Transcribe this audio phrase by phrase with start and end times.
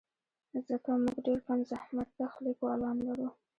[0.69, 3.29] ځکه موږ ډېر کم زحمتکښ لیکوالان لرو.